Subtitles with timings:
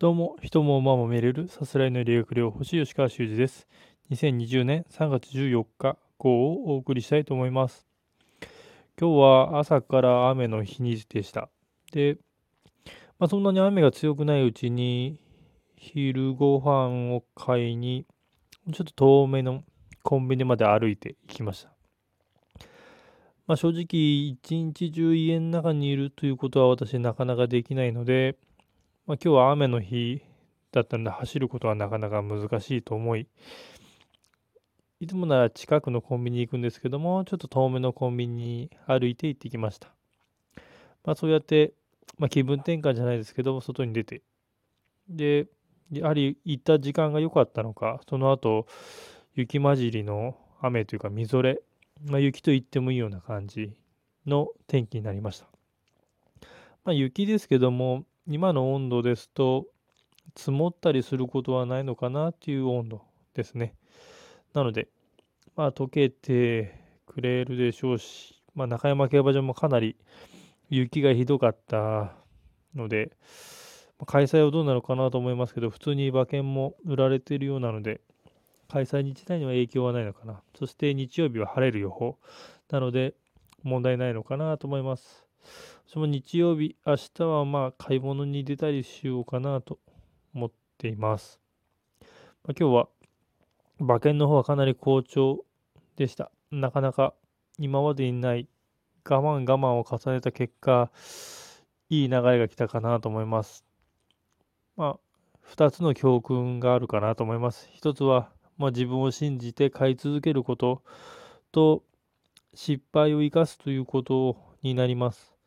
[0.00, 3.66] どうも、人も馬も見れるさすらいの理学療法士吉川修司です。
[4.12, 7.84] 2020年3月14日号をお送りしたいと思います。
[8.96, 11.50] 今日は朝から雨の日にでした。
[11.90, 12.16] で、
[13.18, 15.18] まあ、そんなに雨が強くないうちに
[15.74, 18.06] 昼ご飯を買いに
[18.72, 19.64] ちょっと遠めの
[20.04, 21.70] コンビニまで歩いて行きました。
[23.48, 28.36] まあ、正直一日中家の中にいるということは私なかなかできないので、
[29.08, 30.20] まあ、今日は雨の日
[30.70, 33.26] だったので走ることはなかなか難しいと思い、
[35.00, 39.88] いつもなら近くのコンビニ行くんですけども、ちょっと遠めのコンビニに歩いて行ってきました。
[41.06, 41.72] まあ、そうやって、
[42.18, 44.20] まあ、気分転換じゃないですけど、外に出て、
[45.08, 45.46] で、
[45.90, 48.66] やはり行った時間が良かったのか、その後、
[49.34, 51.62] 雪混じりの雨というかみぞれ、
[52.04, 53.72] まあ、雪と言ってもいいような感じ
[54.26, 55.46] の天気になりました。
[56.84, 59.64] まあ、雪ですけども、今の温度ですと
[60.36, 63.74] 積もったりすることはないのかなっていう温度ですね。
[64.52, 64.88] なので、
[65.56, 69.96] まあ、溶けてくれるでしょうし、まあ、中山競馬場もかなり
[70.68, 72.12] 雪がひどかった
[72.74, 73.12] ので、
[74.06, 78.02] 開催はどうなのかなと思いますけど、普通に馬券も売られているようなので、
[78.68, 80.42] 開催自体には影響はないのかな。
[80.54, 82.18] そして日曜日は晴れる予報
[82.70, 83.14] なので、
[83.62, 85.27] 問題ないのかなと思います。
[85.86, 89.78] その日曜日、明日はまあ買い物に出たりしようかなと
[90.34, 91.40] 思っています。
[92.44, 92.88] まあ、今日は
[93.80, 95.44] 馬券の方はかなり好調
[95.96, 96.30] でした。
[96.50, 97.14] なかなか
[97.58, 98.48] 今までにない
[99.08, 100.90] 我慢我慢を重ねた結果、
[101.88, 103.64] いい流れが来たかなと思います。
[104.76, 104.98] まあ、
[105.50, 107.70] 2つの教訓があるかなと思います。
[107.80, 110.82] 1つは、まあ、自分を信じて買い続けること
[111.52, 111.82] と、
[112.54, 115.37] 失敗を生かすということになります。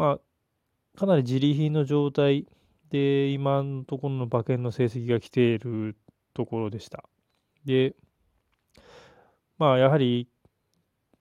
[0.00, 2.46] まあ、かなり自利品の状態
[2.90, 5.94] で、今のところの馬券の成績が来ている
[6.32, 7.04] ところでした。
[7.66, 7.94] で、
[9.58, 10.26] まあ、やはり、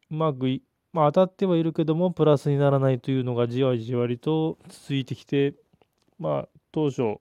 [0.09, 0.63] うまくい、
[0.94, 5.56] まあ、当たってはいるけども、プラスにならないというのがじわじわりと続いてきて、
[6.18, 7.18] まあ、当初、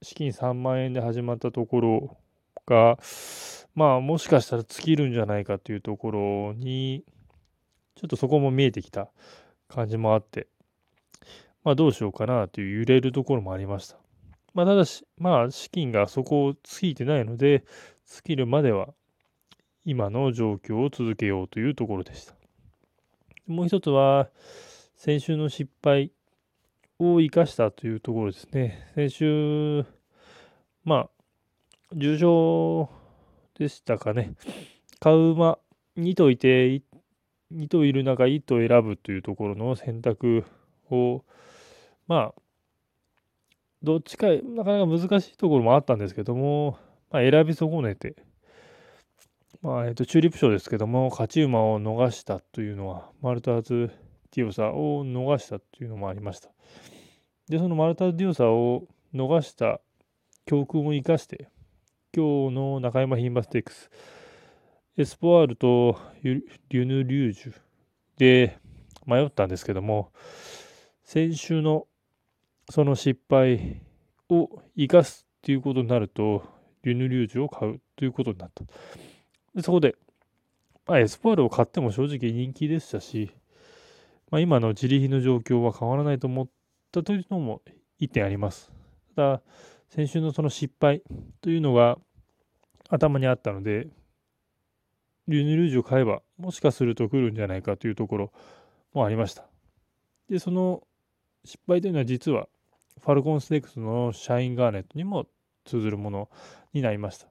[0.00, 2.16] 資金3万円で始まったところ
[2.66, 3.00] が、
[3.74, 7.02] まあ、もしかしたら尽きるんじゃないかというところに、
[7.96, 9.10] ちょっとそこも見えてきた
[9.70, 10.48] 感じもあって、
[11.64, 13.96] まあどうしようかなという揺れるところもありました。
[14.52, 17.64] まあただし、まあ資金がそこを尽きてないので、
[18.06, 18.88] 尽きるまでは
[19.84, 22.34] 今の状況を続けようというところでした。
[23.46, 24.28] もう一つは、
[24.96, 26.12] 先週の失敗
[26.98, 28.90] を生かしたというところですね。
[28.94, 29.84] 先週、
[30.84, 31.10] まあ、
[31.92, 32.90] 重症
[33.58, 34.34] でしたかね。
[35.00, 35.58] 買う馬
[35.96, 36.82] 2頭いて
[37.54, 40.44] 2頭いる中1頭選ぶというところの選択
[40.90, 41.24] を
[42.06, 42.42] まあ
[43.82, 46.78] どっちかなかなか難しいところもあったんですけども、
[47.10, 48.14] まあ、選び損ねて、
[49.62, 53.90] まあえー、とチューリップ賞ですけども勝ち馬を逃したというのはマルターズ・
[54.32, 56.50] ディオサを逃したというのもありました。
[57.48, 58.84] でそのマルターズ・ディオサを
[59.14, 59.80] 逃した
[60.46, 61.48] 教訓を生かして
[62.14, 63.90] 今日の中山牝馬ステークス
[65.00, 67.54] エスポワールとリュヌ・リュージュ
[68.18, 68.58] で
[69.06, 70.12] 迷ったんですけども、
[71.04, 71.86] 先週の
[72.68, 73.80] その失敗
[74.28, 76.42] を生かすっていうことになると、
[76.82, 78.62] リュヌ・リュージュを買うということになった。
[79.54, 79.96] でそこで、
[80.86, 83.30] まあ、エスポワールを買っても正直人気でしたし、
[84.30, 86.48] まあ、今の自利品の状況は変わらないと思っ
[86.92, 87.62] たというのも
[87.98, 88.70] 一点あります。
[89.16, 89.42] ただ、
[89.88, 91.02] 先週のその失敗
[91.40, 91.96] というのが
[92.90, 93.88] 頭にあったので、
[95.30, 98.32] リュヌルージュを買えば、もしかすると来るんじゃないかというところ
[98.92, 99.44] もありました。
[100.28, 100.82] で、その
[101.44, 102.48] 失敗というのは実は、
[103.00, 105.26] ファルコンステークスのシャインガーネットにも
[105.64, 106.28] 通ずるもの
[106.72, 107.28] になりました。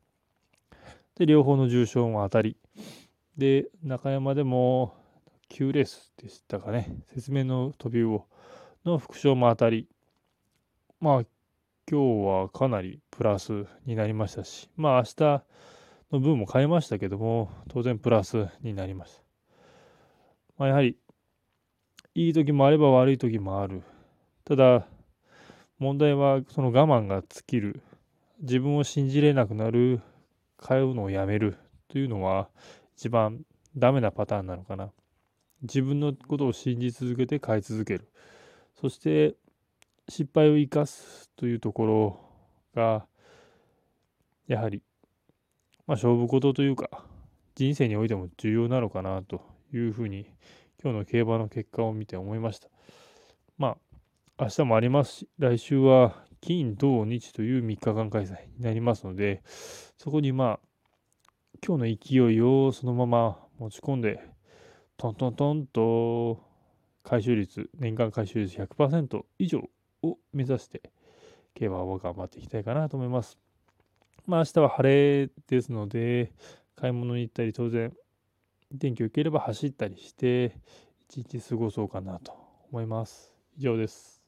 [1.15, 2.57] で、両方の重賞も当たり。
[3.37, 4.95] で、中山でも
[5.49, 7.03] 9レースでしたかね。
[7.13, 8.25] 説明の飛び魚
[8.85, 9.87] の副賞も当たり。
[10.99, 11.25] まあ、
[11.89, 15.43] 今日はかなりプラスになりましたし、まあ明日、
[16.11, 19.21] の分も変えましたけども、当然プラスになります。
[20.57, 20.97] まあ、やはり、
[22.15, 23.83] いい時もあれば悪い時もある。
[24.43, 24.87] ただ、
[25.77, 27.81] 問題はその我慢が尽きる。
[28.41, 30.01] 自分を信じれなくなる。
[30.57, 31.57] 買うのをやめる。
[31.87, 32.49] というのは、
[32.97, 33.41] 一番
[33.77, 34.91] ダメなパターンなのかな。
[35.61, 38.09] 自分のことを信じ続けて買い続ける。
[38.81, 39.35] そして、
[40.09, 42.19] 失敗を生かすというところ
[42.75, 43.05] が、
[44.47, 44.81] やはり
[45.89, 47.03] まあ、勝負事というか、
[47.55, 49.41] 人生においても重要なのかなと
[49.73, 50.27] いうふうに、
[50.83, 52.67] 今日の競馬の結果を見て思いました。
[53.57, 53.75] ま
[54.37, 59.41] あ、明日もありますし、来週は金、土、日という3日間開催になりますので、
[59.97, 60.67] そこにまあ、
[61.65, 64.21] 今日の勢いをそのまま持ち込んで、
[64.95, 66.43] トントントンと
[67.01, 69.67] 回収率、年間回収率100%以上
[70.03, 70.83] を目指して、
[71.55, 73.48] 競馬を頑張っていきたいかなと思います。
[74.25, 74.89] まあ明日は晴
[75.27, 76.33] れですので、
[76.75, 77.93] 買い物に行ったり、当然、
[78.79, 80.55] 天気を受ければ走ったりして、
[81.09, 82.33] 一日過ごそうかなと
[82.71, 83.35] 思います。
[83.57, 84.18] 以上です。